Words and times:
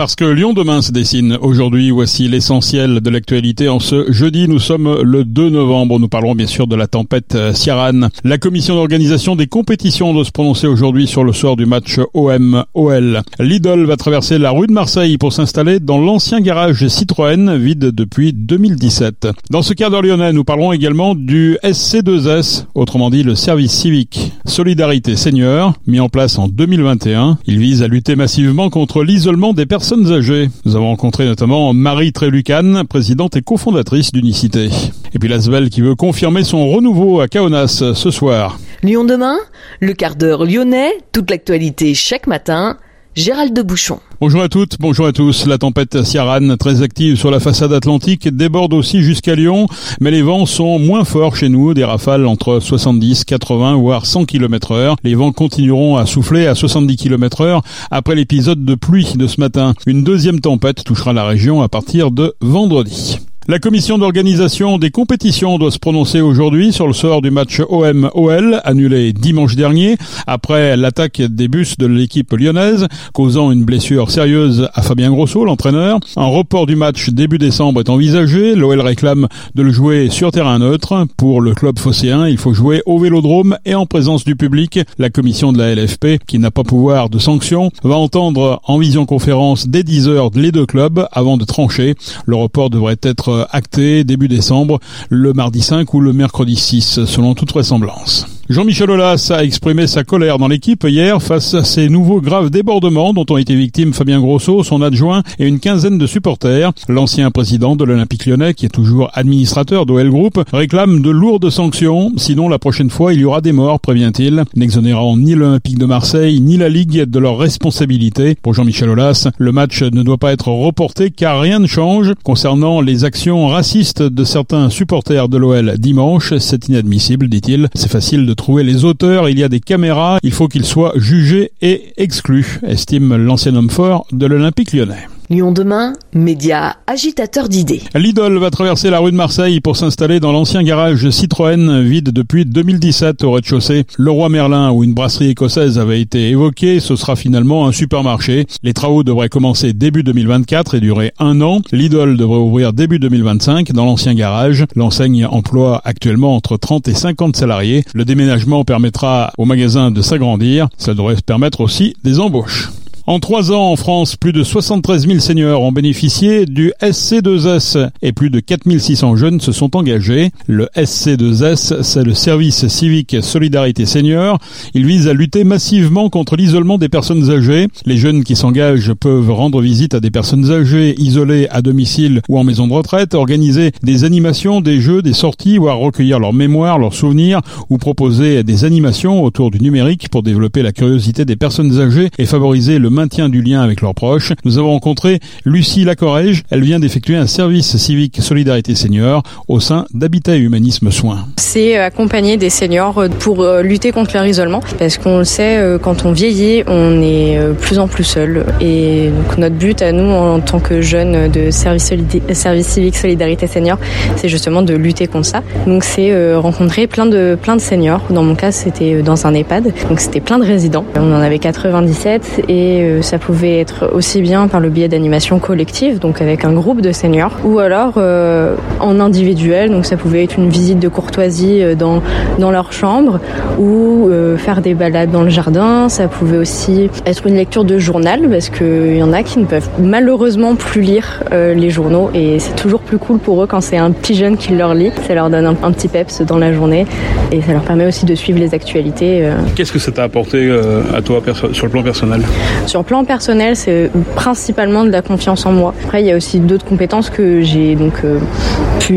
Parce 0.00 0.14
que 0.14 0.24
Lyon 0.24 0.54
demain 0.54 0.80
se 0.80 0.92
dessine 0.92 1.36
aujourd'hui, 1.42 1.90
voici 1.90 2.26
l'essentiel 2.26 3.00
de 3.00 3.10
l'actualité. 3.10 3.68
En 3.68 3.80
ce 3.80 4.10
jeudi, 4.10 4.48
nous 4.48 4.58
sommes 4.58 5.02
le 5.02 5.24
2 5.24 5.50
novembre. 5.50 6.00
Nous 6.00 6.08
parlerons 6.08 6.34
bien 6.34 6.46
sûr 6.46 6.66
de 6.66 6.74
la 6.74 6.86
tempête 6.86 7.36
Ciaran. 7.52 8.08
La 8.24 8.38
commission 8.38 8.76
d'organisation 8.76 9.36
des 9.36 9.46
compétitions 9.46 10.14
doit 10.14 10.24
se 10.24 10.30
prononcer 10.30 10.66
aujourd'hui 10.66 11.06
sur 11.06 11.22
le 11.22 11.34
sort 11.34 11.56
du 11.56 11.66
match 11.66 12.00
OM-OL. 12.14 13.20
Lidl 13.40 13.84
va 13.84 13.98
traverser 13.98 14.38
la 14.38 14.52
rue 14.52 14.68
de 14.68 14.72
Marseille 14.72 15.18
pour 15.18 15.34
s'installer 15.34 15.80
dans 15.80 15.98
l'ancien 15.98 16.40
garage 16.40 16.88
Citroën, 16.88 17.58
vide 17.58 17.90
depuis 17.90 18.32
2017. 18.32 19.28
Dans 19.50 19.60
ce 19.60 19.74
d'heure 19.74 20.00
lyonnais, 20.00 20.32
nous 20.32 20.44
parlerons 20.44 20.72
également 20.72 21.14
du 21.14 21.58
SC2S, 21.62 22.64
autrement 22.74 23.10
dit 23.10 23.22
le 23.22 23.34
service 23.34 23.72
civique 23.72 24.32
Solidarité 24.46 25.14
Senior, 25.14 25.74
mis 25.86 26.00
en 26.00 26.08
place 26.08 26.38
en 26.38 26.48
2021. 26.48 27.36
Il 27.44 27.58
vise 27.58 27.82
à 27.82 27.86
lutter 27.86 28.16
massivement 28.16 28.70
contre 28.70 29.04
l'isolement 29.04 29.52
des 29.52 29.66
personnes 29.66 29.89
âgées. 29.92 30.48
Nous 30.64 30.76
avons 30.76 30.86
rencontré 30.86 31.24
notamment 31.24 31.72
Marie 31.72 32.12
Trélucan, 32.12 32.84
présidente 32.88 33.36
et 33.36 33.42
cofondatrice 33.42 34.12
d'Unicité. 34.12 34.70
Et 35.12 35.18
puis 35.18 35.28
Lasvel 35.28 35.70
qui 35.70 35.80
veut 35.80 35.94
confirmer 35.94 36.44
son 36.44 36.68
renouveau 36.68 37.20
à 37.20 37.28
Kaunas 37.28 37.82
ce 37.94 38.10
soir. 38.10 38.58
Lyon 38.82 39.04
demain, 39.04 39.36
le 39.80 39.92
quart 39.92 40.16
d'heure 40.16 40.44
lyonnais, 40.44 40.92
toute 41.12 41.30
l'actualité 41.30 41.94
chaque 41.94 42.26
matin. 42.26 42.78
Gérald 43.20 43.54
de 43.54 43.60
Bouchon. 43.60 44.00
Bonjour 44.18 44.40
à 44.40 44.48
toutes, 44.48 44.78
bonjour 44.80 45.04
à 45.04 45.12
tous. 45.12 45.46
La 45.46 45.58
tempête 45.58 46.04
Ciaran, 46.04 46.56
très 46.56 46.80
active 46.80 47.16
sur 47.16 47.30
la 47.30 47.38
façade 47.38 47.70
atlantique, 47.70 48.26
déborde 48.34 48.72
aussi 48.72 49.02
jusqu'à 49.02 49.34
Lyon, 49.34 49.66
mais 50.00 50.10
les 50.10 50.22
vents 50.22 50.46
sont 50.46 50.78
moins 50.78 51.04
forts 51.04 51.36
chez 51.36 51.50
nous, 51.50 51.74
des 51.74 51.84
rafales 51.84 52.26
entre 52.26 52.60
70, 52.60 53.24
80 53.24 53.76
voire 53.76 54.06
100 54.06 54.24
km 54.24 54.72
heure. 54.72 54.96
Les 55.04 55.14
vents 55.14 55.32
continueront 55.32 55.98
à 55.98 56.06
souffler 56.06 56.46
à 56.46 56.54
70 56.54 56.96
km 56.96 57.42
heure 57.42 57.62
après 57.90 58.14
l'épisode 58.14 58.64
de 58.64 58.74
pluie 58.74 59.12
de 59.14 59.26
ce 59.26 59.38
matin. 59.38 59.74
Une 59.86 60.02
deuxième 60.02 60.40
tempête 60.40 60.82
touchera 60.82 61.12
la 61.12 61.26
région 61.26 61.60
à 61.60 61.68
partir 61.68 62.10
de 62.10 62.34
vendredi. 62.40 63.18
La 63.48 63.58
commission 63.58 63.96
d'organisation 63.96 64.76
des 64.76 64.90
compétitions 64.90 65.58
doit 65.58 65.70
se 65.70 65.78
prononcer 65.78 66.20
aujourd'hui 66.20 66.74
sur 66.74 66.86
le 66.86 66.92
sort 66.92 67.22
du 67.22 67.30
match 67.30 67.62
OM-OL 67.66 68.60
annulé 68.64 69.14
dimanche 69.14 69.56
dernier 69.56 69.96
après 70.26 70.76
l'attaque 70.76 71.22
des 71.22 71.48
bus 71.48 71.78
de 71.78 71.86
l'équipe 71.86 72.30
lyonnaise 72.32 72.86
causant 73.14 73.50
une 73.50 73.64
blessure 73.64 74.10
sérieuse 74.10 74.68
à 74.74 74.82
Fabien 74.82 75.10
Grosso, 75.10 75.42
l'entraîneur. 75.42 75.98
Un 76.16 76.26
report 76.26 76.66
du 76.66 76.76
match 76.76 77.08
début 77.08 77.38
décembre 77.38 77.80
est 77.80 77.88
envisagé. 77.88 78.54
L'OL 78.54 78.80
réclame 78.82 79.26
de 79.54 79.62
le 79.62 79.72
jouer 79.72 80.10
sur 80.10 80.30
terrain 80.32 80.58
neutre. 80.58 81.06
Pour 81.16 81.40
le 81.40 81.54
club 81.54 81.78
phocéen, 81.78 82.28
il 82.28 82.36
faut 82.36 82.52
jouer 82.52 82.82
au 82.84 82.98
vélodrome 82.98 83.56
et 83.64 83.74
en 83.74 83.86
présence 83.86 84.24
du 84.24 84.36
public. 84.36 84.78
La 84.98 85.08
commission 85.08 85.52
de 85.52 85.58
la 85.58 85.74
LFP, 85.74 86.18
qui 86.26 86.38
n'a 86.38 86.50
pas 86.50 86.62
pouvoir 86.62 87.08
de 87.08 87.18
sanction, 87.18 87.72
va 87.84 87.96
entendre 87.96 88.60
en 88.64 88.76
visioconférence 88.76 89.66
dès 89.66 89.82
10 89.82 90.08
heures 90.08 90.30
les 90.34 90.52
deux 90.52 90.66
clubs 90.66 91.08
avant 91.10 91.38
de 91.38 91.44
trancher. 91.44 91.94
Le 92.26 92.36
report 92.36 92.68
devrait 92.68 92.98
être 93.02 93.29
acté 93.50 94.04
début 94.04 94.28
décembre, 94.28 94.80
le 95.08 95.32
mardi 95.32 95.62
5 95.62 95.92
ou 95.94 96.00
le 96.00 96.12
mercredi 96.12 96.56
6, 96.56 97.04
selon 97.04 97.34
toute 97.34 97.50
vraisemblance. 97.50 98.39
Jean-Michel 98.50 98.90
Aulas 98.90 99.30
a 99.32 99.44
exprimé 99.44 99.86
sa 99.86 100.02
colère 100.02 100.38
dans 100.38 100.48
l'équipe 100.48 100.82
hier 100.82 101.22
face 101.22 101.54
à 101.54 101.62
ces 101.62 101.88
nouveaux 101.88 102.20
graves 102.20 102.50
débordements 102.50 103.14
dont 103.14 103.24
ont 103.30 103.36
été 103.36 103.54
victimes 103.54 103.92
Fabien 103.92 104.18
Grosso, 104.18 104.64
son 104.64 104.82
adjoint 104.82 105.22
et 105.38 105.46
une 105.46 105.60
quinzaine 105.60 105.98
de 105.98 106.06
supporters. 106.08 106.72
L'ancien 106.88 107.30
président 107.30 107.76
de 107.76 107.84
l'Olympique 107.84 108.26
lyonnais, 108.26 108.54
qui 108.54 108.66
est 108.66 108.70
toujours 108.70 109.08
administrateur 109.12 109.86
d'OL 109.86 110.10
Group, 110.10 110.42
réclame 110.52 111.00
de 111.00 111.10
lourdes 111.10 111.48
sanctions, 111.48 112.10
sinon 112.16 112.48
la 112.48 112.58
prochaine 112.58 112.90
fois 112.90 113.14
il 113.14 113.20
y 113.20 113.24
aura 113.24 113.40
des 113.40 113.52
morts, 113.52 113.78
prévient-il, 113.78 114.42
n'exonérant 114.56 115.16
ni 115.16 115.36
l'Olympique 115.36 115.78
de 115.78 115.86
Marseille 115.86 116.40
ni 116.40 116.56
la 116.56 116.68
Ligue 116.68 117.04
de 117.04 117.18
leurs 117.20 117.38
responsabilités. 117.38 118.34
Pour 118.42 118.54
Jean-Michel 118.54 118.88
Aulas, 118.88 119.28
le 119.38 119.52
match 119.52 119.84
ne 119.84 120.02
doit 120.02 120.18
pas 120.18 120.32
être 120.32 120.48
reporté 120.48 121.12
car 121.12 121.40
rien 121.40 121.60
ne 121.60 121.68
change. 121.68 122.14
Concernant 122.24 122.80
les 122.80 123.04
actions 123.04 123.46
racistes 123.46 124.02
de 124.02 124.24
certains 124.24 124.70
supporters 124.70 125.28
de 125.28 125.36
l'OL 125.36 125.78
dimanche, 125.78 126.36
c'est 126.38 126.66
inadmissible, 126.66 127.28
dit-il. 127.28 127.68
C'est 127.76 127.92
facile 127.92 128.26
de 128.26 128.39
trouver 128.40 128.64
les 128.64 128.86
auteurs, 128.86 129.28
il 129.28 129.38
y 129.38 129.44
a 129.44 129.50
des 129.50 129.60
caméras, 129.60 130.18
il 130.22 130.32
faut 130.32 130.48
qu'ils 130.48 130.64
soient 130.64 130.94
jugés 130.96 131.52
et 131.60 131.92
exclus, 131.98 132.58
estime 132.66 133.14
l'ancien 133.14 133.54
homme 133.54 133.68
fort 133.68 134.06
de 134.12 134.24
l'Olympique 134.24 134.72
lyonnais. 134.72 135.06
Lyon 135.32 135.52
demain, 135.52 135.92
média 136.12 136.74
agitateur 136.88 137.48
d'idées. 137.48 137.82
Lidl 137.94 138.36
va 138.38 138.50
traverser 138.50 138.90
la 138.90 138.98
rue 138.98 139.12
de 139.12 139.16
Marseille 139.16 139.60
pour 139.60 139.76
s'installer 139.76 140.18
dans 140.18 140.32
l'ancien 140.32 140.64
garage 140.64 141.08
Citroën 141.08 141.82
vide 141.82 142.10
depuis 142.10 142.44
2017 142.44 143.22
au 143.22 143.30
rez-de-chaussée. 143.30 143.84
Le 143.96 144.10
Roi 144.10 144.28
Merlin 144.28 144.72
où 144.72 144.82
une 144.82 144.92
brasserie 144.92 145.30
écossaise 145.30 145.78
avait 145.78 146.00
été 146.00 146.30
évoquée, 146.30 146.80
ce 146.80 146.96
sera 146.96 147.14
finalement 147.14 147.68
un 147.68 147.70
supermarché. 147.70 148.48
Les 148.64 148.74
travaux 148.74 149.04
devraient 149.04 149.28
commencer 149.28 149.72
début 149.72 150.02
2024 150.02 150.74
et 150.74 150.80
durer 150.80 151.12
un 151.20 151.40
an. 151.42 151.62
Lidl 151.70 152.16
devrait 152.16 152.38
ouvrir 152.38 152.72
début 152.72 152.98
2025 152.98 153.70
dans 153.70 153.84
l'ancien 153.84 154.14
garage. 154.14 154.64
L'enseigne 154.74 155.26
emploie 155.26 155.80
actuellement 155.84 156.34
entre 156.34 156.56
30 156.56 156.88
et 156.88 156.94
50 156.94 157.36
salariés. 157.36 157.84
Le 157.94 158.04
déménagement 158.04 158.64
permettra 158.64 159.32
au 159.38 159.44
magasin 159.44 159.92
de 159.92 160.02
s'agrandir. 160.02 160.66
Ça 160.76 160.94
devrait 160.94 161.14
permettre 161.24 161.60
aussi 161.60 161.94
des 162.02 162.18
embauches. 162.18 162.70
En 163.10 163.18
trois 163.18 163.50
ans 163.50 163.72
en 163.72 163.74
France, 163.74 164.14
plus 164.14 164.32
de 164.32 164.44
73 164.44 165.08
000 165.08 165.18
seniors 165.18 165.62
ont 165.62 165.72
bénéficié 165.72 166.46
du 166.46 166.72
SC2S 166.80 167.88
et 168.02 168.12
plus 168.12 168.30
de 168.30 168.38
4600 168.38 169.16
jeunes 169.16 169.40
se 169.40 169.50
sont 169.50 169.76
engagés. 169.76 170.30
Le 170.46 170.68
SC2S, 170.76 171.82
c'est 171.82 172.04
le 172.04 172.14
service 172.14 172.68
civique 172.68 173.16
Solidarité 173.20 173.84
Senior. 173.84 174.38
Il 174.74 174.86
vise 174.86 175.08
à 175.08 175.12
lutter 175.12 175.42
massivement 175.42 176.08
contre 176.08 176.36
l'isolement 176.36 176.78
des 176.78 176.88
personnes 176.88 177.32
âgées. 177.32 177.66
Les 177.84 177.96
jeunes 177.96 178.22
qui 178.22 178.36
s'engagent 178.36 178.92
peuvent 178.92 179.32
rendre 179.32 179.60
visite 179.60 179.94
à 179.94 179.98
des 179.98 180.12
personnes 180.12 180.48
âgées 180.52 180.94
isolées 180.96 181.48
à 181.50 181.62
domicile 181.62 182.22
ou 182.28 182.38
en 182.38 182.44
maison 182.44 182.68
de 182.68 182.74
retraite, 182.74 183.14
organiser 183.14 183.72
des 183.82 184.04
animations, 184.04 184.60
des 184.60 184.80
jeux, 184.80 185.02
des 185.02 185.14
sorties, 185.14 185.58
voire 185.58 185.78
recueillir 185.78 186.20
leurs 186.20 186.32
mémoires, 186.32 186.78
leurs 186.78 186.94
souvenirs 186.94 187.40
ou 187.70 187.76
proposer 187.76 188.44
des 188.44 188.64
animations 188.64 189.24
autour 189.24 189.50
du 189.50 189.58
numérique 189.60 190.10
pour 190.10 190.22
développer 190.22 190.62
la 190.62 190.70
curiosité 190.70 191.24
des 191.24 191.34
personnes 191.34 191.80
âgées 191.80 192.10
et 192.16 192.24
favoriser 192.24 192.78
le 192.78 192.99
maintien 193.00 193.30
du 193.30 193.40
lien 193.40 193.62
avec 193.62 193.80
leurs 193.80 193.94
proches. 193.94 194.34
Nous 194.44 194.58
avons 194.58 194.72
rencontré 194.72 195.20
Lucie 195.46 195.84
Lacorège. 195.84 196.42
Elle 196.50 196.62
vient 196.62 196.78
d'effectuer 196.78 197.16
un 197.16 197.26
service 197.26 197.78
civique 197.78 198.18
Solidarité 198.20 198.74
Senior 198.74 199.22
au 199.48 199.58
sein 199.58 199.86
d'Habitat 199.94 200.36
et 200.36 200.38
Humanisme 200.38 200.90
Soins. 200.90 201.24
C'est 201.38 201.78
accompagner 201.78 202.36
des 202.36 202.50
seniors 202.50 203.02
pour 203.20 203.40
euh, 203.40 203.62
lutter 203.62 203.90
contre 203.90 204.10
leur 204.12 204.26
isolement 204.26 204.60
parce 204.78 204.98
qu'on 204.98 205.16
le 205.16 205.24
sait, 205.24 205.56
euh, 205.56 205.78
quand 205.78 206.04
on 206.04 206.12
vieillit, 206.12 206.62
on 206.66 207.00
est 207.00 207.38
euh, 207.38 207.54
plus 207.54 207.78
en 207.78 207.88
plus 207.88 208.04
seul. 208.04 208.44
Et 208.60 209.08
donc 209.08 209.38
notre 209.38 209.54
but 209.56 209.80
à 209.80 209.92
nous 209.92 210.10
en 210.10 210.40
tant 210.40 210.60
que 210.60 210.82
jeunes 210.82 211.30
de 211.30 211.50
service, 211.50 211.90
service 212.34 212.66
civique 212.66 212.98
Solidarité 212.98 213.46
Senior, 213.46 213.78
c'est 214.16 214.28
justement 214.28 214.60
de 214.60 214.74
lutter 214.74 215.06
contre 215.06 215.26
ça. 215.26 215.42
Donc 215.66 215.84
c'est 215.84 216.34
rencontrer 216.34 216.86
plein 216.86 217.06
de, 217.06 217.38
plein 217.40 217.56
de 217.56 217.62
seniors. 217.62 218.02
Dans 218.10 218.24
mon 218.24 218.34
cas, 218.34 218.52
c'était 218.52 219.00
dans 219.00 219.26
un 219.26 219.32
EHPAD. 219.32 219.72
Donc 219.88 220.00
c'était 220.00 220.20
plein 220.20 220.38
de 220.38 220.44
résidents. 220.44 220.84
On 220.96 221.14
en 221.14 221.22
avait 221.22 221.38
97 221.38 222.42
et 222.48 222.79
ça 223.02 223.18
pouvait 223.18 223.58
être 223.60 223.90
aussi 223.92 224.22
bien 224.22 224.48
par 224.48 224.60
le 224.60 224.68
biais 224.68 224.88
d'animation 224.88 225.38
collective, 225.38 225.98
donc 225.98 226.20
avec 226.20 226.44
un 226.44 226.52
groupe 226.52 226.80
de 226.80 226.92
seniors, 226.92 227.32
ou 227.44 227.58
alors 227.58 227.94
euh, 227.96 228.54
en 228.80 229.00
individuel, 229.00 229.70
donc 229.70 229.86
ça 229.86 229.96
pouvait 229.96 230.24
être 230.24 230.36
une 230.38 230.48
visite 230.48 230.78
de 230.78 230.88
courtoisie 230.88 231.62
euh, 231.62 231.74
dans, 231.74 232.02
dans 232.38 232.50
leur 232.50 232.72
chambre, 232.72 233.20
ou 233.58 234.08
euh, 234.08 234.36
faire 234.36 234.60
des 234.60 234.74
balades 234.74 235.10
dans 235.10 235.22
le 235.22 235.30
jardin, 235.30 235.88
ça 235.88 236.08
pouvait 236.08 236.38
aussi 236.38 236.90
être 237.06 237.26
une 237.26 237.36
lecture 237.36 237.64
de 237.64 237.78
journal, 237.78 238.28
parce 238.30 238.48
qu'il 238.48 238.96
y 238.96 239.02
en 239.02 239.12
a 239.12 239.22
qui 239.22 239.38
ne 239.38 239.44
peuvent 239.44 239.68
malheureusement 239.78 240.54
plus 240.54 240.82
lire 240.82 241.24
les 241.32 241.70
journaux, 241.70 242.10
et 242.14 242.38
c'est 242.38 242.56
toujours 242.56 242.80
plus 242.80 242.98
cool 242.98 243.18
pour 243.18 243.42
eux 243.42 243.46
quand 243.46 243.60
c'est 243.60 243.76
un 243.76 243.90
petit 243.90 244.14
jeune 244.14 244.36
qui 244.36 244.54
leur 244.54 244.74
lit, 244.74 244.90
ça 245.06 245.14
leur 245.14 245.30
donne 245.30 245.46
un, 245.46 245.56
un, 245.62 245.72
petit 245.72 245.88
peps 245.88 246.22
dans 246.22 246.38
la 246.38 246.52
journée, 246.52 246.86
et 247.32 247.40
ça 247.42 247.52
leur 247.52 247.62
permet 247.62 247.86
aussi 247.86 248.04
de 248.04 248.14
suivre 248.14 248.38
les 248.38 248.54
actualités. 248.54 249.28
Qu'est-ce 249.54 249.72
que 249.72 249.78
ça 249.78 249.92
t'a 249.92 250.04
apporté 250.04 250.50
à 250.94 251.02
toi 251.02 251.22
sur 251.52 251.66
le 251.66 251.70
plan 251.70 251.82
personnel? 251.82 252.22
Sur 252.70 252.84
plan 252.84 253.04
personnel, 253.04 253.56
c'est 253.56 253.90
principalement 254.14 254.84
de 254.84 254.90
la 254.90 255.02
confiance 255.02 255.44
en 255.44 255.50
moi. 255.50 255.74
Après, 255.82 256.02
il 256.02 256.06
y 256.06 256.12
a 256.12 256.16
aussi 256.16 256.38
d'autres 256.38 256.64
compétences 256.64 257.10
que 257.10 257.40
j'ai 257.40 257.74
donc 257.74 257.94
euh, 258.04 258.20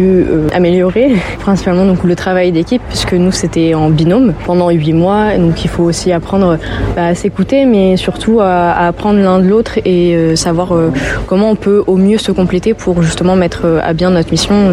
euh, 0.01 0.47
améliorer, 0.53 1.11
principalement 1.39 1.85
donc 1.85 2.03
le 2.03 2.15
travail 2.15 2.51
d'équipe, 2.51 2.81
puisque 2.89 3.13
nous 3.13 3.31
c'était 3.31 3.73
en 3.73 3.89
binôme 3.89 4.33
pendant 4.45 4.69
huit 4.69 4.93
mois. 4.93 5.37
Donc 5.37 5.63
il 5.63 5.69
faut 5.69 5.83
aussi 5.83 6.11
apprendre 6.11 6.57
bah, 6.95 7.07
à 7.07 7.15
s'écouter, 7.15 7.65
mais 7.65 7.97
surtout 7.97 8.39
à, 8.39 8.71
à 8.71 8.87
apprendre 8.87 9.19
l'un 9.19 9.39
de 9.39 9.47
l'autre 9.47 9.79
et 9.85 10.15
euh, 10.15 10.35
savoir 10.35 10.73
comment 11.27 11.49
on 11.49 11.55
peut 11.55 11.83
au 11.87 11.97
mieux 11.97 12.17
se 12.17 12.31
compléter 12.31 12.73
pour 12.73 13.01
justement 13.03 13.35
mettre 13.35 13.65
à 13.83 13.93
bien 13.93 14.11
notre 14.11 14.31
mission 14.31 14.71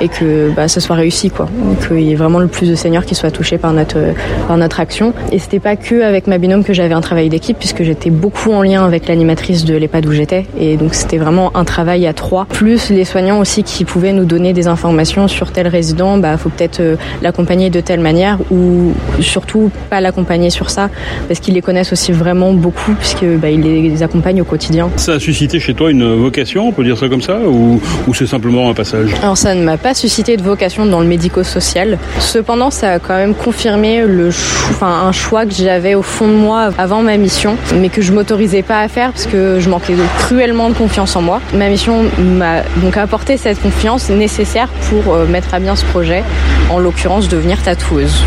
et, 0.00 0.08
que 0.08 0.50
bah, 0.54 0.68
ça 0.68 0.80
soit 0.80 0.96
réussi, 0.96 1.30
quoi. 1.30 1.48
Qu'il 1.86 2.00
y 2.00 2.12
ait 2.12 2.16
vraiment 2.16 2.38
le 2.38 2.46
plus 2.46 2.68
de 2.70 2.74
seniors 2.74 3.04
qui 3.04 3.14
soient 3.14 3.30
touchés 3.30 3.58
par 3.58 3.72
notre 3.72 3.98
par 4.46 4.56
notre 4.56 4.80
action. 4.80 5.12
Et 5.32 5.38
c'était 5.38 5.60
pas 5.60 5.76
que 5.76 6.02
avec 6.02 6.26
ma 6.26 6.38
binôme 6.38 6.64
que 6.64 6.72
j'avais 6.72 6.94
un 6.94 7.00
travail 7.00 7.28
d'équipe, 7.28 7.58
puisque 7.58 7.82
j'étais 7.82 8.10
beaucoup 8.10 8.52
en 8.52 8.62
lien 8.62 8.84
avec 8.84 9.08
l'animatrice 9.08 9.64
de 9.64 9.76
l'EHPAD 9.76 10.06
où 10.06 10.12
j'étais. 10.12 10.46
Et 10.58 10.76
donc 10.76 10.94
c'était 10.94 11.18
vraiment 11.18 11.50
un 11.56 11.64
travail 11.64 12.06
à 12.06 12.12
trois. 12.12 12.46
Plus 12.46 12.90
les 12.90 13.04
soignants 13.04 13.40
aussi 13.40 13.62
qui 13.62 13.84
pouvaient 13.84 14.12
nous 14.12 14.24
donner 14.24 14.45
des 14.52 14.68
informations 14.68 15.28
sur 15.28 15.52
tel 15.52 15.68
résident, 15.68 16.18
bah 16.18 16.36
faut 16.36 16.48
peut-être 16.48 16.80
euh, 16.80 16.96
l'accompagner 17.22 17.70
de 17.70 17.80
telle 17.80 18.00
manière 18.00 18.38
ou 18.50 18.92
surtout 19.20 19.70
pas 19.90 20.00
l'accompagner 20.00 20.50
sur 20.50 20.70
ça 20.70 20.88
parce 21.28 21.40
qu'ils 21.40 21.54
les 21.54 21.62
connaissent 21.62 21.92
aussi 21.92 22.12
vraiment 22.12 22.52
beaucoup 22.52 22.92
puisque 22.92 23.24
bah, 23.24 23.50
ils 23.50 23.60
les 23.60 24.02
accompagnent 24.02 24.42
au 24.42 24.44
quotidien. 24.44 24.90
Ça 24.96 25.14
a 25.14 25.20
suscité 25.20 25.58
chez 25.60 25.74
toi 25.74 25.90
une 25.90 26.14
vocation, 26.14 26.68
on 26.68 26.72
peut 26.72 26.84
dire 26.84 26.98
ça 26.98 27.08
comme 27.08 27.22
ça, 27.22 27.38
ou, 27.46 27.80
ou 28.06 28.14
c'est 28.14 28.26
simplement 28.26 28.70
un 28.70 28.74
passage? 28.74 29.14
Alors 29.22 29.36
ça 29.36 29.54
ne 29.54 29.62
m'a 29.62 29.76
pas 29.76 29.94
suscité 29.94 30.36
de 30.36 30.42
vocation 30.42 30.86
dans 30.86 31.00
le 31.00 31.06
médico-social. 31.06 31.98
Cependant, 32.18 32.70
ça 32.70 32.92
a 32.92 32.98
quand 32.98 33.16
même 33.16 33.34
confirmé 33.34 34.04
le 34.06 34.28
enfin, 34.28 35.02
un 35.06 35.12
choix 35.12 35.46
que 35.46 35.52
j'avais 35.52 35.94
au 35.94 36.02
fond 36.02 36.28
de 36.28 36.34
moi 36.34 36.70
avant 36.78 37.02
ma 37.02 37.16
mission, 37.16 37.56
mais 37.74 37.88
que 37.88 38.02
je 38.02 38.12
m'autorisais 38.12 38.62
pas 38.62 38.80
à 38.80 38.88
faire 38.88 39.12
parce 39.12 39.26
que 39.26 39.58
je 39.60 39.68
manquais 39.68 39.94
cruellement 40.18 40.68
de 40.68 40.74
confiance 40.74 41.16
en 41.16 41.22
moi. 41.22 41.40
Ma 41.54 41.68
mission 41.68 42.04
m'a 42.18 42.62
donc 42.82 42.96
apporté 42.96 43.36
cette 43.36 43.60
confiance 43.60 44.08
nécessaire 44.10 44.35
pour 44.90 45.14
euh, 45.14 45.26
mettre 45.26 45.54
à 45.54 45.60
bien 45.60 45.74
ce 45.74 45.84
projet, 45.86 46.22
en 46.70 46.78
l'occurrence 46.78 47.28
devenir 47.28 47.62
tatoueuse. 47.62 48.22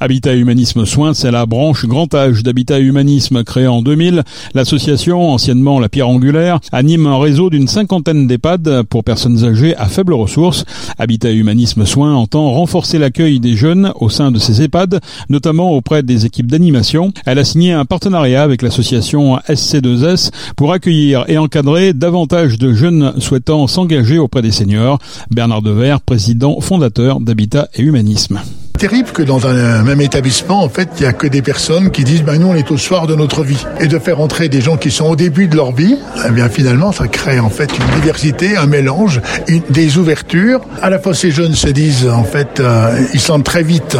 Habitat 0.00 0.34
Humanisme 0.34 0.86
Soins, 0.86 1.14
c'est 1.14 1.30
la 1.30 1.46
branche 1.46 1.84
grand 1.86 2.12
âge 2.14 2.42
d'Habitat 2.42 2.80
Humanisme 2.80 3.44
créée 3.44 3.66
en 3.66 3.82
2000. 3.82 4.22
L'association, 4.54 5.30
anciennement 5.30 5.78
la 5.78 5.88
pierre 5.88 6.08
angulaire, 6.08 6.58
anime 6.72 7.06
un 7.06 7.18
réseau 7.18 7.50
d'une 7.50 7.68
cinquantaine 7.68 8.26
d'EHPAD 8.26 8.82
pour 8.84 9.04
personnes 9.04 9.44
âgées 9.44 9.76
à 9.76 9.86
faibles 9.86 10.14
ressources. 10.14 10.64
Habitat 10.98 11.32
Humanisme 11.32 11.84
Soins 11.84 12.14
entend 12.14 12.50
renforcer 12.52 12.98
l'accueil 12.98 13.40
des 13.40 13.56
jeunes 13.56 13.92
au 13.96 14.08
sein 14.08 14.30
de 14.30 14.38
ces 14.38 14.62
EHPAD, 14.62 15.00
notamment 15.28 15.70
auprès 15.70 16.02
des 16.02 16.26
équipes 16.26 16.50
d'animation. 16.50 17.12
Elle 17.26 17.38
a 17.38 17.44
signé 17.44 17.72
un 17.72 17.84
partenariat 17.84 18.42
avec 18.42 18.62
l'association 18.62 19.36
SC2S 19.48 20.30
pour 20.56 20.72
accueillir 20.72 21.24
et 21.28 21.38
encadrer 21.38 21.92
davantage 21.92 22.58
de 22.58 22.72
jeunes 22.72 23.12
souhaitant 23.18 23.66
s'engager 23.66 24.18
auprès 24.18 24.42
des 24.42 24.50
seniors. 24.50 24.98
Bernard 25.30 25.62
Dever, 25.62 25.96
président 26.04 26.60
fondateur 26.60 27.20
d'Habitat 27.20 27.68
et 27.74 27.81
Humanisme 27.82 28.40
terrible 28.78 29.10
que 29.10 29.22
dans 29.22 29.46
un 29.46 29.82
même 29.82 30.00
établissement, 30.00 30.62
en 30.62 30.68
fait, 30.68 30.88
il 30.96 31.02
n'y 31.02 31.08
a 31.08 31.12
que 31.12 31.26
des 31.26 31.42
personnes 31.42 31.90
qui 31.90 32.04
disent, 32.04 32.22
ben 32.22 32.38
nous, 32.38 32.48
on 32.48 32.54
est 32.54 32.70
au 32.70 32.78
soir 32.78 33.06
de 33.06 33.14
notre 33.14 33.42
vie. 33.44 33.64
Et 33.80 33.86
de 33.86 33.98
faire 33.98 34.20
entrer 34.20 34.48
des 34.48 34.60
gens 34.60 34.76
qui 34.76 34.90
sont 34.90 35.06
au 35.06 35.16
début 35.16 35.46
de 35.46 35.56
leur 35.56 35.72
vie, 35.72 35.96
eh 36.26 36.30
bien, 36.30 36.48
finalement, 36.48 36.92
ça 36.92 37.06
crée, 37.08 37.38
en 37.38 37.48
fait, 37.48 37.70
une 37.78 38.00
diversité, 38.00 38.56
un 38.56 38.66
mélange, 38.66 39.20
une, 39.48 39.62
des 39.70 39.98
ouvertures. 39.98 40.60
À 40.80 40.90
la 40.90 40.98
fois, 40.98 41.14
ces 41.14 41.30
jeunes 41.30 41.54
se 41.54 41.68
disent, 41.68 42.08
en 42.08 42.24
fait, 42.24 42.60
euh, 42.60 43.00
ils 43.14 43.20
sentent 43.20 43.44
très 43.44 43.62
vite 43.62 43.96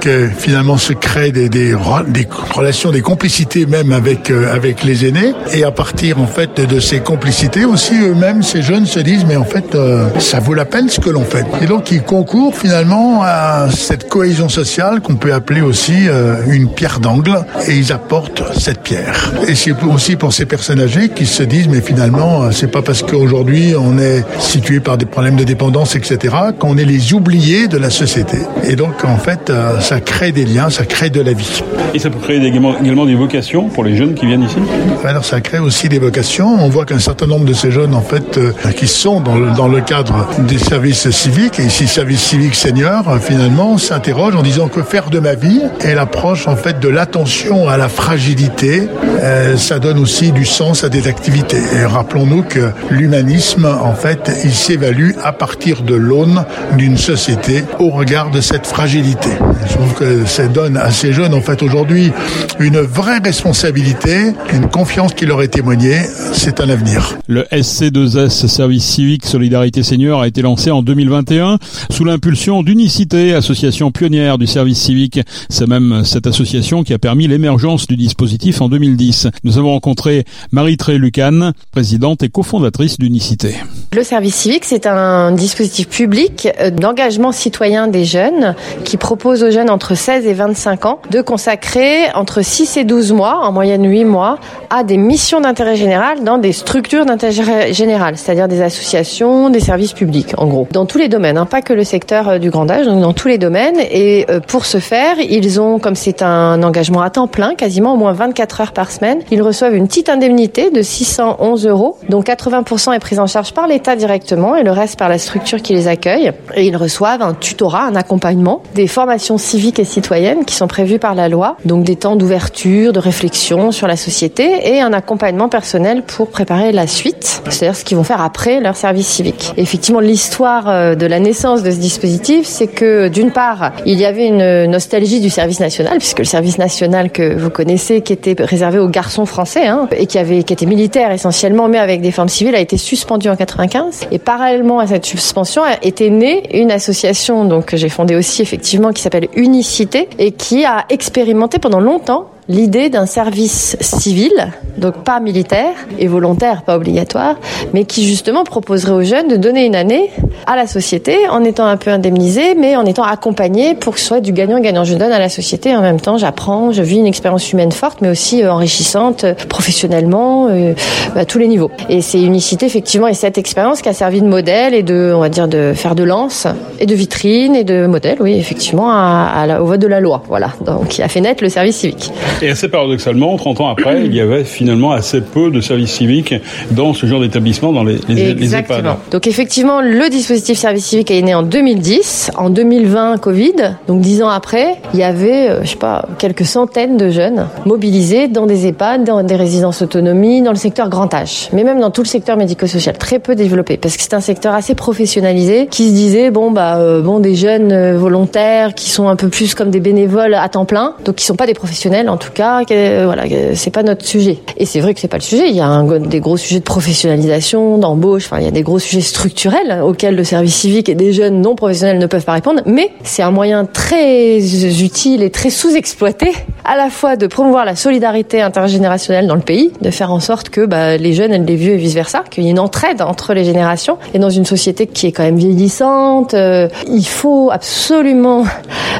que, 0.00 0.28
finalement, 0.36 0.78
se 0.78 0.92
créent 0.92 1.32
des, 1.32 1.48
des, 1.48 1.74
des 2.08 2.28
relations, 2.54 2.90
des 2.90 3.02
complicités 3.02 3.66
même 3.66 3.92
avec, 3.92 4.30
euh, 4.30 4.54
avec 4.54 4.84
les 4.84 5.06
aînés. 5.06 5.32
Et 5.52 5.64
à 5.64 5.70
partir, 5.70 6.20
en 6.20 6.26
fait, 6.26 6.60
de 6.60 6.80
ces 6.80 7.00
complicités 7.00 7.64
aussi, 7.64 7.94
eux-mêmes, 7.94 8.42
ces 8.42 8.62
jeunes 8.62 8.86
se 8.86 9.00
disent, 9.00 9.24
mais 9.26 9.36
en 9.36 9.44
fait, 9.44 9.74
euh, 9.74 10.08
ça 10.18 10.40
vaut 10.40 10.54
la 10.54 10.64
peine 10.64 10.88
ce 10.88 11.00
que 11.00 11.10
l'on 11.10 11.24
fait. 11.24 11.44
Et 11.62 11.66
donc, 11.66 11.90
ils 11.90 12.02
concourent, 12.02 12.56
finalement, 12.56 13.22
à 13.22 13.68
cette 13.88 14.06
cohésion 14.06 14.50
sociale 14.50 15.00
qu'on 15.00 15.16
peut 15.16 15.32
appeler 15.32 15.62
aussi 15.62 16.10
euh, 16.10 16.42
une 16.46 16.68
pierre 16.68 17.00
d'angle 17.00 17.38
et 17.66 17.74
ils 17.74 17.90
apportent 17.90 18.42
cette 18.54 18.82
pierre. 18.82 19.32
Et 19.48 19.54
c'est 19.54 19.72
aussi 19.82 20.16
pour 20.16 20.34
ces 20.34 20.44
personnes 20.44 20.78
âgées 20.78 21.08
qui 21.08 21.24
se 21.24 21.42
disent 21.42 21.68
mais 21.68 21.80
finalement 21.80 22.42
euh, 22.42 22.50
c'est 22.50 22.70
pas 22.70 22.82
parce 22.82 23.02
qu'aujourd'hui 23.02 23.72
on 23.80 23.98
est 23.98 24.26
situé 24.40 24.80
par 24.80 24.98
des 24.98 25.06
problèmes 25.06 25.36
de 25.36 25.44
dépendance 25.44 25.96
etc 25.96 26.34
qu'on 26.58 26.76
est 26.76 26.84
les 26.84 27.14
oubliés 27.14 27.66
de 27.66 27.78
la 27.78 27.88
société. 27.88 28.36
Et 28.62 28.76
donc 28.76 29.06
en 29.06 29.16
fait 29.16 29.48
euh, 29.48 29.80
ça 29.80 30.02
crée 30.02 30.32
des 30.32 30.44
liens, 30.44 30.68
ça 30.68 30.84
crée 30.84 31.08
de 31.08 31.22
la 31.22 31.32
vie. 31.32 31.62
Et 31.94 31.98
ça 31.98 32.10
peut 32.10 32.18
créer 32.18 32.44
également, 32.44 32.78
également 32.78 33.06
des 33.06 33.14
vocations 33.14 33.70
pour 33.70 33.84
les 33.84 33.96
jeunes 33.96 34.12
qui 34.12 34.26
viennent 34.26 34.42
ici? 34.42 34.58
Alors 35.02 35.24
ça 35.24 35.40
crée 35.40 35.60
aussi 35.60 35.88
des 35.88 35.98
vocations. 35.98 36.62
On 36.62 36.68
voit 36.68 36.84
qu'un 36.84 36.98
certain 36.98 37.26
nombre 37.26 37.46
de 37.46 37.54
ces 37.54 37.70
jeunes 37.70 37.94
en 37.94 38.02
fait 38.02 38.38
qui 38.76 38.86
sont 38.86 39.22
dans 39.22 39.36
le, 39.36 39.52
dans 39.52 39.68
le 39.68 39.80
cadre 39.80 40.28
des 40.46 40.58
services 40.58 41.08
civiques 41.08 41.58
et 41.58 41.64
ici 41.64 41.88
service 41.88 42.20
civique 42.20 42.54
senior 42.54 43.18
finalement 43.22 43.77
s'interroge 43.78 44.34
en 44.36 44.42
disant 44.42 44.68
que 44.68 44.82
faire 44.82 45.10
de 45.10 45.18
ma 45.18 45.34
vie 45.34 45.62
et 45.84 45.94
l'approche 45.94 46.48
en 46.48 46.56
fait 46.56 46.80
de 46.80 46.88
l'attention 46.88 47.68
à 47.68 47.76
la 47.76 47.88
fragilité, 47.88 48.88
euh, 49.20 49.56
ça 49.56 49.78
donne 49.78 49.98
aussi 49.98 50.32
du 50.32 50.44
sens 50.44 50.84
à 50.84 50.88
des 50.88 51.06
activités. 51.06 51.60
Et 51.76 51.84
rappelons-nous 51.84 52.42
que 52.42 52.70
l'humanisme 52.90 53.66
en 53.66 53.94
fait 53.94 54.30
il 54.44 54.52
s'évalue 54.52 55.12
à 55.22 55.32
partir 55.32 55.82
de 55.82 55.94
l'aune 55.94 56.44
d'une 56.76 56.96
société 56.96 57.64
au 57.78 57.90
regard 57.90 58.30
de 58.30 58.40
cette 58.40 58.66
fragilité. 58.66 59.30
Je 59.66 59.72
trouve 59.74 59.94
que 59.94 60.24
ça 60.26 60.46
donne 60.46 60.76
à 60.76 60.90
ces 60.90 61.12
jeunes 61.12 61.34
en 61.34 61.40
fait 61.40 61.62
aujourd'hui 61.62 62.12
une 62.58 62.80
vraie 62.80 63.18
responsabilité, 63.18 64.32
une 64.52 64.68
confiance 64.68 65.14
qui 65.14 65.26
leur 65.26 65.42
est 65.42 65.48
témoignée. 65.48 66.00
C'est 66.32 66.60
un 66.60 66.68
avenir. 66.68 67.18
Le 67.26 67.42
SC2S 67.44 68.46
Service 68.46 68.84
Civique 68.84 69.26
Solidarité 69.26 69.82
Senior 69.82 70.22
a 70.22 70.28
été 70.28 70.42
lancé 70.42 70.70
en 70.70 70.82
2021 70.82 71.58
sous 71.90 72.04
l'impulsion 72.04 72.62
d'Unicité, 72.62 73.34
association 73.34 73.67
pionnière 73.92 74.38
du 74.38 74.46
service 74.46 74.78
civique. 74.78 75.20
C'est 75.48 75.66
même 75.66 76.02
cette 76.04 76.26
association 76.26 76.82
qui 76.82 76.92
a 76.92 76.98
permis 76.98 77.26
l'émergence 77.26 77.86
du 77.86 77.96
dispositif 77.96 78.60
en 78.60 78.68
2010. 78.68 79.28
Nous 79.44 79.58
avons 79.58 79.70
rencontré 79.70 80.24
Marie-Tré 80.52 80.98
Lucan, 80.98 81.52
présidente 81.72 82.22
et 82.22 82.28
cofondatrice 82.28 82.98
d'Unicité. 82.98 83.54
Le 83.92 84.02
service 84.02 84.34
civique, 84.34 84.64
c'est 84.64 84.86
un 84.86 85.32
dispositif 85.32 85.88
public 85.88 86.48
euh, 86.60 86.70
d'engagement 86.70 87.32
citoyen 87.32 87.88
des 87.88 88.04
jeunes 88.04 88.54
qui 88.84 88.96
propose 88.96 89.42
aux 89.42 89.50
jeunes 89.50 89.70
entre 89.70 89.94
16 89.94 90.26
et 90.26 90.34
25 90.34 90.86
ans 90.86 91.00
de 91.10 91.20
consacrer 91.20 92.10
entre 92.14 92.42
6 92.42 92.76
et 92.76 92.84
12 92.84 93.12
mois, 93.12 93.40
en 93.44 93.52
moyenne 93.52 93.88
8 93.88 94.04
mois, 94.04 94.38
à 94.70 94.84
des 94.84 94.96
missions 94.96 95.40
d'intérêt 95.40 95.76
général 95.76 96.24
dans 96.24 96.38
des 96.38 96.52
structures 96.52 97.06
d'intérêt 97.06 97.72
général, 97.72 98.16
c'est-à-dire 98.16 98.48
des 98.48 98.60
associations, 98.60 99.50
des 99.50 99.60
services 99.60 99.92
publics, 99.92 100.34
en 100.36 100.46
gros. 100.46 100.68
Dans 100.72 100.86
tous 100.86 100.98
les 100.98 101.08
domaines, 101.08 101.38
hein, 101.38 101.46
pas 101.46 101.62
que 101.62 101.72
le 101.72 101.84
secteur 101.84 102.28
euh, 102.28 102.38
du 102.38 102.50
grand 102.50 102.70
âge, 102.70 102.86
donc 102.86 103.00
dans 103.00 103.12
tous 103.12 103.28
les 103.28 103.38
domaines. 103.38 103.57
Et 103.90 104.26
euh, 104.30 104.40
pour 104.40 104.64
ce 104.66 104.78
faire, 104.78 105.16
ils 105.18 105.60
ont, 105.60 105.78
comme 105.78 105.94
c'est 105.94 106.22
un 106.22 106.62
engagement 106.62 107.02
à 107.02 107.10
temps 107.10 107.26
plein, 107.26 107.54
quasiment 107.54 107.94
au 107.94 107.96
moins 107.96 108.12
24 108.12 108.60
heures 108.60 108.72
par 108.72 108.90
semaine, 108.90 109.20
ils 109.30 109.42
reçoivent 109.42 109.74
une 109.74 109.88
petite 109.88 110.08
indemnité 110.08 110.70
de 110.70 110.82
611 110.82 111.66
euros, 111.66 111.98
dont 112.08 112.20
80% 112.20 112.94
est 112.94 112.98
prise 112.98 113.18
en 113.18 113.26
charge 113.26 113.52
par 113.52 113.66
l'État 113.66 113.96
directement 113.96 114.56
et 114.56 114.62
le 114.62 114.70
reste 114.70 114.98
par 114.98 115.08
la 115.08 115.18
structure 115.18 115.62
qui 115.62 115.74
les 115.74 115.88
accueille. 115.88 116.32
Et 116.54 116.66
ils 116.66 116.76
reçoivent 116.76 117.22
un 117.22 117.34
tutorat, 117.34 117.84
un 117.84 117.96
accompagnement, 117.96 118.62
des 118.74 118.86
formations 118.86 119.38
civiques 119.38 119.78
et 119.78 119.84
citoyennes 119.84 120.44
qui 120.44 120.54
sont 120.54 120.68
prévues 120.68 120.98
par 120.98 121.14
la 121.14 121.28
loi, 121.28 121.56
donc 121.64 121.84
des 121.84 121.96
temps 121.96 122.16
d'ouverture, 122.16 122.92
de 122.92 122.98
réflexion 122.98 123.72
sur 123.72 123.86
la 123.86 123.96
société 123.96 124.74
et 124.74 124.80
un 124.80 124.92
accompagnement 124.92 125.48
personnel 125.48 126.02
pour 126.02 126.28
préparer 126.28 126.72
la 126.72 126.86
suite, 126.86 127.42
c'est-à-dire 127.48 127.76
ce 127.76 127.84
qu'ils 127.84 127.96
vont 127.96 128.04
faire 128.04 128.20
après 128.20 128.60
leur 128.60 128.76
service 128.76 129.06
civique. 129.06 129.52
effectivement, 129.56 130.00
l'histoire 130.00 130.68
euh, 130.68 130.94
de 130.94 131.06
la 131.06 131.20
naissance 131.20 131.62
de 131.62 131.70
ce 131.70 131.76
dispositif, 131.76 132.46
c'est 132.46 132.66
que 132.66 133.08
d'une 133.08 133.30
part, 133.30 133.47
il 133.86 133.98
y 133.98 134.04
avait 134.04 134.26
une 134.26 134.66
nostalgie 134.66 135.20
du 135.20 135.30
service 135.30 135.60
national, 135.60 135.98
puisque 135.98 136.18
le 136.20 136.24
service 136.24 136.58
national 136.58 137.10
que 137.10 137.34
vous 137.34 137.50
connaissez, 137.50 138.02
qui 138.02 138.12
était 138.12 138.36
réservé 138.38 138.78
aux 138.78 138.88
garçons 138.88 139.26
français, 139.26 139.66
hein, 139.66 139.88
et 139.96 140.06
qui 140.06 140.18
avait, 140.18 140.42
qui 140.42 140.52
était 140.52 140.66
militaire 140.66 141.10
essentiellement, 141.12 141.68
mais 141.68 141.78
avec 141.78 142.00
des 142.00 142.10
formes 142.10 142.28
civiles, 142.28 142.54
a 142.54 142.60
été 142.60 142.76
suspendu 142.76 143.28
en 143.28 143.36
95. 143.36 144.08
Et 144.10 144.18
parallèlement 144.18 144.78
à 144.78 144.86
cette 144.86 145.06
suspension, 145.06 145.62
a 145.62 145.76
été 145.82 146.10
née 146.10 146.42
une 146.52 146.70
association, 146.70 147.44
donc 147.44 147.66
que 147.66 147.76
j'ai 147.76 147.88
fondée 147.88 148.16
aussi 148.16 148.42
effectivement, 148.42 148.92
qui 148.92 149.02
s'appelle 149.02 149.28
Unicité, 149.36 150.08
et 150.18 150.32
qui 150.32 150.64
a 150.64 150.84
expérimenté 150.88 151.58
pendant 151.58 151.80
longtemps 151.80 152.30
l'idée 152.48 152.88
d'un 152.88 153.06
service 153.06 153.76
civil, 153.80 154.32
donc 154.78 155.04
pas 155.04 155.20
militaire 155.20 155.74
et 155.98 156.06
volontaire, 156.06 156.62
pas 156.62 156.76
obligatoire, 156.76 157.36
mais 157.74 157.84
qui 157.84 158.06
justement 158.06 158.44
proposerait 158.44 158.92
aux 158.92 159.02
jeunes 159.02 159.28
de 159.28 159.36
donner 159.36 159.66
une 159.66 159.76
année 159.76 160.10
à 160.46 160.56
la 160.56 160.66
société 160.66 161.28
en 161.28 161.44
étant 161.44 161.66
un 161.66 161.76
peu 161.76 161.90
indemnisé, 161.90 162.54
mais 162.54 162.76
en 162.76 162.86
étant 162.86 163.02
accompagné 163.02 163.74
pour 163.74 163.94
que 163.94 164.00
ce 164.00 164.06
soit 164.06 164.20
du 164.20 164.32
gagnant-gagnant. 164.32 164.84
Je 164.84 164.94
donne 164.94 165.12
à 165.12 165.18
la 165.18 165.28
société 165.28 165.76
en 165.76 165.82
même 165.82 166.00
temps 166.00 166.16
j'apprends, 166.16 166.72
je 166.72 166.82
vis 166.82 166.98
une 166.98 167.06
expérience 167.06 167.52
humaine 167.52 167.72
forte, 167.72 168.00
mais 168.00 168.08
aussi 168.08 168.42
euh, 168.42 168.52
enrichissante 168.52 169.24
euh, 169.24 169.34
professionnellement 169.48 170.48
euh, 170.48 170.72
à 171.16 171.24
tous 171.24 171.38
les 171.38 171.48
niveaux. 171.48 171.70
Et 171.88 172.00
c'est 172.02 172.18
Unicité 172.28 172.66
effectivement 172.66 173.08
et 173.08 173.14
cette 173.14 173.38
expérience 173.38 173.80
qui 173.80 173.88
a 173.88 173.92
servi 173.92 174.20
de 174.20 174.26
modèle 174.26 174.74
et 174.74 174.82
de, 174.82 175.12
on 175.14 175.20
va 175.20 175.28
dire, 175.28 175.48
de 175.48 175.72
faire 175.74 175.94
de 175.94 176.02
lance 176.02 176.46
et 176.78 176.86
de 176.86 176.94
vitrine 176.94 177.54
et 177.54 177.64
de 177.64 177.86
modèle, 177.86 178.18
oui, 178.20 178.34
effectivement, 178.34 178.90
à, 178.90 179.32
à 179.34 179.60
au 179.60 179.66
vote 179.66 179.80
de 179.80 179.86
la 179.86 180.00
loi. 180.00 180.22
Voilà, 180.28 180.50
donc 180.64 180.88
qui 180.88 181.02
a 181.02 181.08
fait 181.08 181.20
naître 181.20 181.42
le 181.42 181.48
service 181.48 181.76
civique. 181.76 182.12
Et 182.42 182.50
assez 182.50 182.68
paradoxalement, 182.68 183.36
30 183.36 183.60
ans 183.60 183.68
après, 183.68 184.04
il 184.04 184.14
y 184.14 184.20
avait 184.20 184.44
finalement 184.44 184.92
assez 184.92 185.20
peu 185.20 185.50
de 185.50 185.60
services 185.60 185.92
civiques 185.92 186.34
dans 186.70 186.94
ce 186.94 187.06
genre 187.06 187.20
d'établissement, 187.20 187.72
dans 187.72 187.84
les, 187.84 187.98
les, 188.08 188.34
les 188.34 188.54
EHPAD. 188.54 188.84
Donc 189.10 189.26
effectivement, 189.26 189.80
le 189.80 190.08
dispositif 190.08 190.58
service 190.58 190.86
civique 190.86 191.10
est 191.10 191.22
né 191.22 191.34
en 191.34 191.42
2010. 191.42 192.32
En 192.36 192.50
2020, 192.50 193.18
Covid, 193.18 193.76
donc 193.86 194.00
10 194.00 194.22
ans 194.22 194.28
après, 194.28 194.76
il 194.94 195.00
y 195.00 195.02
avait, 195.02 195.50
euh, 195.50 195.60
je 195.62 195.70
sais 195.70 195.76
pas, 195.76 196.06
quelques 196.18 196.44
centaines 196.44 196.96
de 196.96 197.10
jeunes 197.10 197.48
mobilisés 197.66 198.28
dans 198.28 198.46
des 198.46 198.66
EHPAD, 198.66 199.04
dans 199.04 199.22
des 199.22 199.36
résidences 199.36 199.82
autonomie, 199.82 200.42
dans 200.42 200.52
le 200.52 200.56
secteur 200.56 200.88
grand 200.88 201.12
âge, 201.14 201.48
mais 201.52 201.64
même 201.64 201.80
dans 201.80 201.90
tout 201.90 202.02
le 202.02 202.06
secteur 202.06 202.36
médico-social, 202.36 202.96
très 202.98 203.18
peu 203.18 203.34
développé, 203.34 203.76
parce 203.76 203.96
que 203.96 204.02
c'est 204.02 204.14
un 204.14 204.20
secteur 204.20 204.54
assez 204.54 204.74
professionnalisé, 204.74 205.66
qui 205.70 205.88
se 205.88 205.94
disait, 205.94 206.30
bon, 206.30 206.50
bah, 206.50 206.78
euh, 206.78 207.02
bon, 207.02 207.18
des 207.18 207.34
jeunes 207.34 207.72
euh, 207.72 207.96
volontaires 207.96 208.74
qui 208.74 208.90
sont 208.90 209.08
un 209.08 209.16
peu 209.16 209.28
plus 209.28 209.54
comme 209.54 209.70
des 209.70 209.80
bénévoles 209.80 210.34
à 210.34 210.48
temps 210.48 210.64
plein, 210.64 210.94
donc 211.04 211.16
qui 211.16 211.24
sont 211.24 211.36
pas 211.36 211.46
des 211.46 211.54
professionnels 211.54 212.08
en 212.08 212.16
tout 212.16 212.27
tout 212.28 212.34
cas, 212.34 213.04
voilà, 213.04 213.24
c'est 213.54 213.70
pas 213.70 213.82
notre 213.82 214.04
sujet. 214.04 214.38
Et 214.56 214.66
c'est 214.66 214.80
vrai 214.80 214.94
que 214.94 215.00
c'est 215.00 215.08
pas 215.08 215.16
le 215.16 215.22
sujet. 215.22 215.48
Il 215.48 215.56
y 215.56 215.60
a 215.60 215.82
des 215.98 216.20
gros 216.20 216.36
sujets 216.36 216.60
de 216.60 216.64
professionnalisation, 216.64 217.78
d'embauche. 217.78 218.26
Enfin, 218.26 218.38
il 218.38 218.44
y 218.44 218.48
a 218.48 218.52
des 218.52 218.62
gros 218.62 218.78
sujets 218.78 219.00
structurels 219.00 219.80
auxquels 219.82 220.14
le 220.14 220.24
service 220.24 220.54
civique 220.54 220.88
et 220.88 220.94
des 220.94 221.12
jeunes 221.12 221.40
non 221.40 221.54
professionnels 221.54 221.98
ne 221.98 222.06
peuvent 222.06 222.24
pas 222.24 222.32
répondre. 222.32 222.62
Mais 222.66 222.90
c'est 223.02 223.22
un 223.22 223.30
moyen 223.30 223.64
très 223.64 224.38
utile 224.38 225.22
et 225.22 225.30
très 225.30 225.50
sous-exploité, 225.50 226.32
à 226.64 226.76
la 226.76 226.90
fois 226.90 227.16
de 227.16 227.26
promouvoir 227.26 227.64
la 227.64 227.76
solidarité 227.76 228.42
intergénérationnelle 228.42 229.26
dans 229.26 229.34
le 229.34 229.40
pays, 229.40 229.72
de 229.80 229.90
faire 229.90 230.12
en 230.12 230.20
sorte 230.20 230.50
que 230.50 230.66
bah, 230.66 230.96
les 230.96 231.12
jeunes 231.12 231.32
aident 231.32 231.48
les 231.48 231.56
vieux 231.56 231.72
et 231.72 231.76
vice 231.76 231.94
versa, 231.94 232.24
qu'il 232.30 232.44
y 232.44 232.48
ait 232.48 232.50
une 232.50 232.58
entraide 232.58 233.02
entre 233.02 233.34
les 233.34 233.44
générations. 233.44 233.98
Et 234.14 234.18
dans 234.18 234.30
une 234.30 234.44
société 234.44 234.86
qui 234.86 235.06
est 235.06 235.12
quand 235.12 235.24
même 235.24 235.38
vieillissante, 235.38 236.34
euh, 236.34 236.68
il 236.88 237.06
faut 237.06 237.50
absolument 237.50 238.44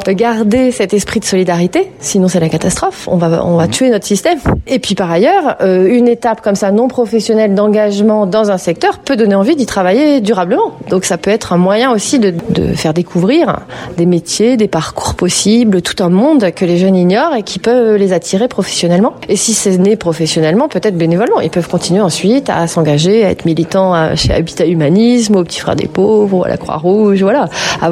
garder 0.08 0.70
cet 0.70 0.94
esprit 0.94 1.20
de 1.20 1.24
solidarité, 1.24 1.90
sinon 2.00 2.28
c'est 2.28 2.40
la 2.40 2.48
catastrophe. 2.48 3.08
Va 3.18 3.44
on 3.44 3.56
va 3.56 3.66
mmh. 3.66 3.70
tuer 3.70 3.90
notre 3.90 4.06
système. 4.06 4.38
Et 4.66 4.78
puis 4.78 4.94
par 4.94 5.10
ailleurs, 5.10 5.56
euh, 5.60 5.86
une 5.88 6.08
étape 6.08 6.40
comme 6.40 6.54
ça 6.54 6.70
non 6.70 6.88
professionnelle 6.88 7.54
d'engagement 7.54 8.26
dans 8.26 8.50
un 8.50 8.58
secteur 8.58 8.98
peut 8.98 9.16
donner 9.16 9.34
envie 9.34 9.56
d'y 9.56 9.66
travailler 9.66 10.20
durablement. 10.20 10.72
Donc 10.88 11.04
ça 11.04 11.18
peut 11.18 11.30
être 11.30 11.52
un 11.52 11.56
moyen 11.56 11.92
aussi 11.92 12.18
de, 12.18 12.32
de 12.50 12.72
faire 12.74 12.94
découvrir 12.94 13.60
des 13.96 14.06
métiers, 14.06 14.56
des 14.56 14.68
parcours 14.68 15.14
possibles, 15.14 15.82
tout 15.82 16.02
un 16.02 16.08
monde 16.08 16.50
que 16.52 16.64
les 16.64 16.78
jeunes 16.78 16.96
ignorent 16.96 17.34
et 17.34 17.42
qui 17.42 17.58
peut 17.58 17.96
les 17.96 18.12
attirer 18.12 18.48
professionnellement. 18.48 19.14
Et 19.28 19.36
si 19.36 19.52
c'est 19.52 19.76
né 19.78 19.96
professionnellement, 19.96 20.68
peut-être 20.68 20.96
bénévolement. 20.96 21.40
Ils 21.40 21.50
peuvent 21.50 21.68
continuer 21.68 22.00
ensuite 22.00 22.50
à 22.50 22.66
s'engager, 22.66 23.24
à 23.24 23.30
être 23.30 23.44
militants 23.44 24.16
chez 24.16 24.32
Habitat 24.32 24.66
Humanisme, 24.66 25.36
au 25.36 25.44
Petit 25.44 25.60
Frère 25.60 25.76
des 25.76 25.88
Pauvres, 25.88 26.46
à 26.46 26.48
la 26.48 26.56
Croix-Rouge, 26.56 27.22
voilà, 27.22 27.48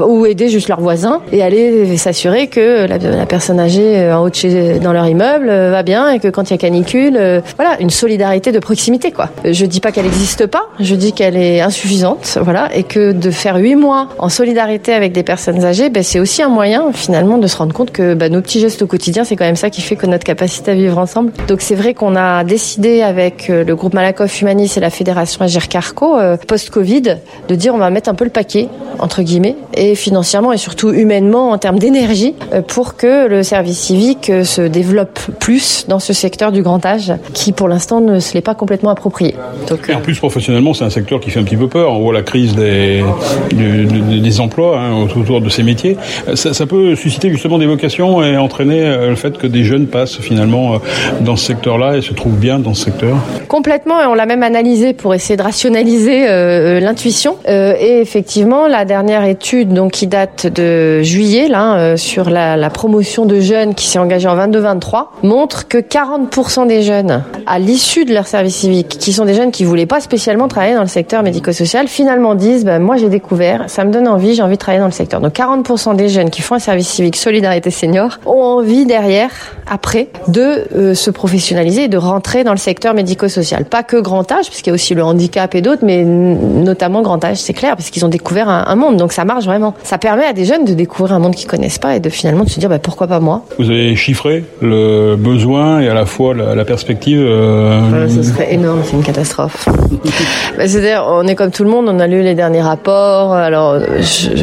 ou 0.07 0.27
aider 0.27 0.49
juste 0.49 0.69
leurs 0.69 0.81
voisins 0.81 1.21
et 1.33 1.43
aller 1.43 1.97
s'assurer 1.97 2.49
que 2.49 2.87
la, 2.87 3.27
personne 3.27 3.61
âgée 3.61 3.99
euh, 3.99 4.17
en 4.17 4.25
haut 4.25 4.31
de 4.31 4.35
chez, 4.35 4.79
dans 4.79 4.93
leur 4.93 5.06
immeuble 5.07 5.49
euh, 5.49 5.71
va 5.71 5.83
bien 5.83 6.11
et 6.11 6.19
que 6.19 6.29
quand 6.29 6.51
il 6.51 6.53
y 6.53 6.55
a 6.55 6.59
canicule, 6.59 7.17
euh, 7.17 7.41
voilà, 7.57 7.81
une 7.81 7.91
solidarité 7.91 8.53
de 8.53 8.59
proximité 8.59 9.13
quoi. 9.13 9.31
Je 9.45 9.67
dis 9.67 9.81
pas 9.81 9.93
qu'elle 9.93 10.05
n'existe 10.05 10.47
pas, 10.47 10.69
je 10.81 10.95
dis 10.95 11.13
qu'elle 11.13 11.37
est 11.37 11.61
insuffisante, 11.61 12.39
voilà, 12.43 12.75
et 12.75 12.83
que 12.83 13.13
de 13.13 13.31
faire 13.31 13.57
huit 13.57 13.77
mois 13.77 14.09
en 14.19 14.29
solidarité 14.29 14.93
avec 14.93 15.13
des 15.13 15.23
personnes 15.23 15.65
âgées, 15.65 15.91
ben, 15.91 16.03
c'est 16.03 16.21
aussi 16.21 16.43
un 16.43 16.49
moyen 16.49 16.93
finalement 16.93 17.39
de 17.39 17.47
se 17.47 17.57
rendre 17.57 17.73
compte 17.73 17.91
que 17.91 18.15
ben, 18.15 18.33
nos 18.33 18.41
petits 18.41 18.61
gestes 18.61 18.83
au 18.83 18.87
quotidien, 18.87 19.25
c'est 19.25 19.37
quand 19.37 19.45
même 19.45 19.57
ça 19.57 19.71
qui 19.71 19.81
fait 19.81 19.97
que 19.97 20.07
notre 20.07 20.25
capacité 20.25 20.73
à 20.73 20.75
vivre 20.75 20.99
ensemble. 20.99 21.33
Donc 21.49 21.61
c'est 21.61 21.75
vrai 21.75 21.95
qu'on 21.95 22.17
a 22.17 22.45
décidé 22.45 23.03
avec 23.03 23.49
le 23.49 23.75
groupe 23.75 23.95
Malakoff 23.95 24.41
Humanis 24.41 24.73
et 24.77 24.81
la 24.81 24.91
fédération 24.91 25.43
Agir 25.43 25.69
Carco 25.69 26.17
post-Covid 26.47 27.17
de 27.49 27.55
dire 27.55 27.75
on 27.75 27.79
va 27.79 27.91
mettre 27.91 28.09
un 28.09 28.15
peu 28.15 28.25
le 28.25 28.31
paquet 28.31 28.69
entre 28.99 29.23
guillemets 29.23 29.57
et 29.75 29.95
financièrement 29.95 30.53
et 30.53 30.59
surtout 30.59 30.91
humainement 30.91 31.51
en 31.51 31.59
termes 31.59 31.79
d'énergie 31.79 32.35
euh, 32.53 32.63
pour 32.63 32.97
que 32.97 33.27
le 33.27 33.43
service 33.43 33.79
civique 33.79 34.31
euh, 34.31 34.45
se 34.45 34.63
développe 34.63 34.96
plus 35.05 35.87
dans 35.89 35.99
ce 35.99 36.13
secteur 36.13 36.53
du 36.53 36.63
grand 36.63 36.85
âge 36.85 37.13
qui 37.33 37.53
pour 37.53 37.69
l'instant 37.69 38.01
ne 38.01 38.21
se 38.21 38.35
l'est 38.35 38.41
pas 38.41 38.55
complètement 38.55 38.91
approprié. 38.91 39.35
Donc, 39.69 39.89
et 39.89 39.95
en 39.95 40.01
plus 40.01 40.19
professionnellement 40.19 40.75
c'est 40.75 40.85
un 40.85 40.91
secteur 40.91 41.21
qui 41.21 41.31
fait 41.31 41.41
un 41.41 41.45
petit 41.45 41.57
peu 41.57 41.69
peur. 41.69 41.93
On 41.93 42.01
voit 42.01 42.15
la 42.15 42.23
crise 42.23 42.55
des, 42.55 43.05
des, 43.53 44.41
emplois 44.41 44.81
hein, 44.81 45.07
autour 45.17 45.41
de 45.41 45.49
ces 45.49 45.63
métiers. 45.63 45.97
Ça, 46.35 46.53
ça, 46.53 46.67
peut 46.67 46.95
susciter 46.95 47.31
justement 47.31 47.59
des 47.59 47.67
vocations 47.67 48.23
et 48.23 48.37
entraîner 48.37 48.83
euh, 48.83 49.11
le 49.11 49.17
fait 49.17 49.39
que 49.39 49.47
des 49.47 49.65
jeunes 49.65 49.87
passent 49.87 50.19
finalement 50.19 50.81
dans 51.21 51.37
ce 51.37 51.47
secteur-là 51.47 51.97
et 51.97 52.03
se 52.03 52.13
trouvent 52.13 52.37
bien 52.37 52.59
dans 52.59 52.75
ce 52.75 52.85
secteur. 52.85 53.17
Complètement 53.49 54.03
et 54.03 54.07
on 54.07 54.15
l'a 54.15 54.27
même 54.27 54.43
analysé 54.43 54.93
pour 54.93 55.15
essayer 55.15 55.37
de 55.37 55.43
rationaliser 55.43 56.29
euh, 56.29 56.81
l'intuition. 56.81 57.37
Euh, 57.49 57.75
et 57.79 58.01
effectivement 58.01 58.67
la 58.67 58.85
dernière 58.85 59.25
étude 59.25 59.73
donc 59.73 59.93
qui 59.93 60.07
date 60.07 60.47
de 60.47 61.03
juillet 61.03 61.49
là 61.49 61.79
euh, 61.79 61.97
sur 61.97 62.31
la, 62.31 62.57
la, 62.57 62.71
promotion 62.71 63.27
de 63.27 63.41
jeunes 63.41 63.75
qui 63.75 63.87
s'est 63.87 63.99
engagée 63.99 64.29
en 64.29 64.37
22-23 64.37 64.86
montre 65.23 65.69
que 65.69 65.79
40% 65.79 66.67
des 66.67 66.83
jeunes 66.83 67.23
à 67.47 67.59
l'issue 67.59 68.05
de 68.05 68.13
leur 68.13 68.27
service 68.27 68.57
civique, 68.57 68.89
qui 68.89 69.13
sont 69.13 69.25
des 69.25 69.35
jeunes 69.35 69.51
qui 69.51 69.65
voulaient 69.65 69.87
pas 69.87 70.01
spécialement 70.01 70.49
travailler 70.49 70.75
dans 70.75 70.83
le 70.83 70.87
secteur 70.87 71.23
médico-social, 71.23 71.89
finalement 71.89 72.35
disent 72.35 72.65
ben, 72.65 72.79
moi 72.79 72.97
j'ai 72.97 73.09
découvert, 73.09 73.65
ça 73.69 73.85
me 73.85 73.93
donne 73.93 74.09
envie, 74.09 74.35
j'ai 74.35 74.43
envie 74.43 74.55
de 74.55 74.61
travailler 74.61 74.81
dans 74.81 74.87
le 74.87 74.93
secteur. 74.93 75.21
Donc 75.21 75.35
40% 75.35 75.97
des 75.97 76.09
jeunes 76.09 76.31
qui 76.31 76.43
font 76.43 76.57
un 76.57 76.61
service 76.61 76.89
civique 76.89 77.17
solidarité 77.17 77.71
senior 77.71 78.19
ont 78.27 78.43
envie 78.43 78.87
derrière, 78.87 79.31
après, 79.71 80.09
de 80.29 80.65
euh, 80.75 80.95
se 80.95 81.11
professionnaliser 81.11 81.85
et 81.85 81.89
de 81.89 81.99
rentrer 81.99 82.45
dans 82.45 82.53
le 82.53 82.59
secteur 82.59 82.95
médico-social. 82.95 83.65
Pas 83.65 83.83
que 83.83 83.97
grand 83.97 84.31
âge, 84.31 84.47
puisqu'il 84.47 84.71
y 84.71 84.73
a 84.73 84.75
aussi 84.75 84.95
le 84.95 85.03
handicap 85.03 85.55
et 85.55 85.61
d'autres, 85.61 85.85
mais 85.85 86.05
notamment 86.05 87.03
grand 87.03 87.25
âge, 87.25 87.39
c'est 87.39 87.53
clair, 87.53 87.77
parce 87.77 87.91
qu'ils 87.91 88.05
ont 88.05 88.09
découvert 88.09 88.49
un, 88.49 88.65
un 88.67 88.77
monde. 88.77 88.97
Donc 88.97 89.13
ça 89.13 89.25
marche 89.25 89.45
vraiment. 89.45 89.75
Ça 89.83 89.99
permet 89.99 90.25
à 90.25 90.33
des 90.33 90.45
jeunes 90.45 90.65
de 90.65 90.75
découvrir 90.75 91.15
un 91.15 91.19
monde 91.19 91.35
qu'ils 91.35 91.49
connaissent 91.49 91.79
pas 91.79 91.97
et 91.97 92.01
de 92.01 92.09
finalement 92.09 92.45
de 92.45 92.51
se 92.51 92.61
dire 92.61 92.69
bah, 92.69 92.79
pourquoi 92.79 93.07
pas 93.07 93.21
moi? 93.21 93.45
Vous 93.59 93.71
avez 93.71 93.97
chiffré 93.97 94.45
le 94.61 94.76
besoin 95.17 95.81
et 95.81 95.89
à 95.89 95.95
la 95.95 96.07
fois 96.07 96.35
la, 96.35 96.65
perspective. 96.65 97.21
Euh... 97.21 98.09
ce 98.09 98.23
serait 98.23 98.55
énorme, 98.55 98.81
c'est 98.85 98.97
une 98.97 99.03
catastrophe. 99.03 99.69
bah, 100.59 100.67
C'est-à-dire, 100.67 101.05
on 101.09 101.27
est 101.27 101.35
comme 101.35 101.51
tout 101.51 101.65
le 101.65 101.71
monde, 101.71 101.87
on 101.89 102.01
a 102.01 102.07
lu 102.07 102.23
les 102.23 102.35
derniers 102.35 102.63
rapports. 102.63 103.33
Alors, 103.33 103.77